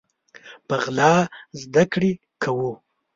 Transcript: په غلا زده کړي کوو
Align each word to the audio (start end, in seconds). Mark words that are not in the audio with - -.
په 0.67 0.75
غلا 0.83 1.13
زده 1.61 1.83
کړي 1.93 2.11
کوو 2.43 2.71